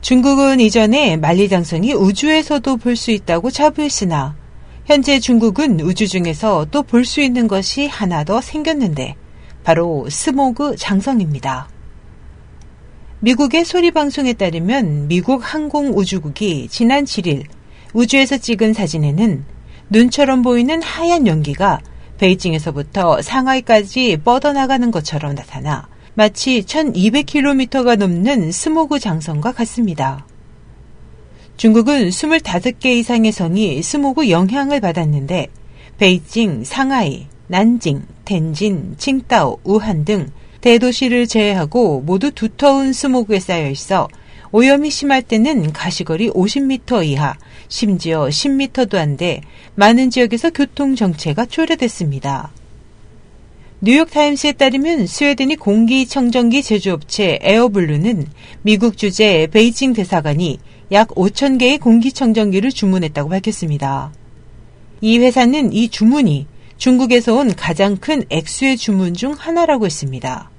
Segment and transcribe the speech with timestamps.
[0.00, 4.34] 중국은 이전에 만리장성이 우주에서도 볼 수 있다고 자부했으나
[4.86, 9.14] 현재 중국은 우주 중에서 또 볼 수 있는 것이 하나 더 생겼는데
[9.62, 11.68] 바로 스모그 장성입니다.
[13.20, 17.44] 미국의 소리 방송에 따르면 미국 항공우주국이 지난 7일
[17.92, 19.44] 우주에서 찍은 사진에는
[19.90, 21.80] 눈처럼 보이는 하얀 연기가
[22.16, 25.88] 베이징에서부터 상하이까지 뻗어나가는 것처럼 나타나
[26.20, 30.26] 마치 1200km가 넘는 스모그 장성과 같습니다.
[31.56, 35.46] 중국은 25개 이상의 성이 스모그 영향을 받았는데
[35.96, 40.28] 베이징, 상하이, 난징, 텐진, 칭따오, 우한 등
[40.60, 44.06] 대도시를 제외하고 모두 두터운 스모그에 쌓여 있어
[44.52, 47.34] 오염이 심할 때는 가시거리 50m 이하,
[47.68, 49.40] 심지어 10m도 안 돼
[49.74, 52.52] 많은 지역에서 교통 정체가 초래됐습니다.
[53.82, 58.26] 뉴욕타임스에 따르면 스웨덴의 공기청정기 제조업체 에어블루는
[58.60, 60.58] 미국 주재 베이징 대사관이
[60.92, 64.12] 약 5천 개의 공기청정기를 주문했다고 밝혔습니다.
[65.00, 66.46] 이 회사는 이 주문이
[66.76, 70.50] 중국에서 온 가장 큰 액수의 주문 중 하나라고 했습니다.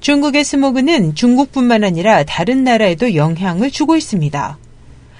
[0.00, 4.58] 중국의 스모그는 중국뿐만 아니라 다른 나라에도 영향을 주고 있습니다.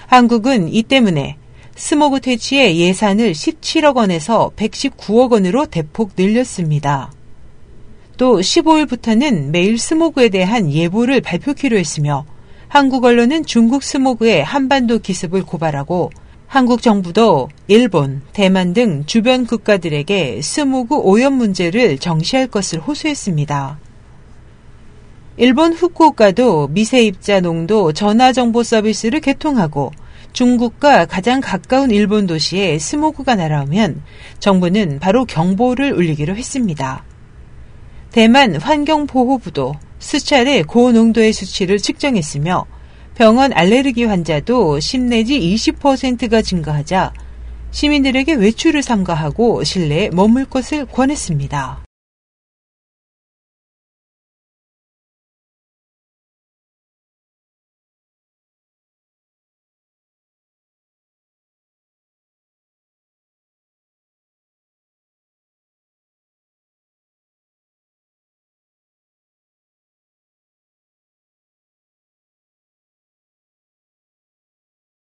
[0.07, 1.37] 한국은 이 때문에
[1.75, 7.11] 스모그 퇴치에 예산을 17억 원에서 119억 원으로 대폭 늘렸습니다.
[8.17, 12.25] 또 15일부터는 매일 스모그에 대한 예보를 발표키로 했으며
[12.67, 16.11] 한국 언론은 중국 스모그의 한반도 기습을 고발하고
[16.45, 23.79] 한국 정부도 일본, 대만 등 주변 국가들에게 스모그 오염 문제를 정시할 것을 호소했습니다.
[25.37, 29.91] 일본 후쿠오카도 미세입자 농도 전화 정보 서비스를 개통하고
[30.33, 34.01] 중국과 가장 가까운 일본 도시에 스모그가 날아오면
[34.39, 37.05] 정부는 바로 경보를 울리기로 했습니다.
[38.11, 42.65] 대만 환경보호부도 수차례 고농도의 수치를 측정했으며
[43.15, 47.13] 병원 알레르기 환자도 10 내지 20%가 증가하자
[47.71, 51.82] 시민들에게 외출을 삼가하고 실내에 머물 것을 권했습니다.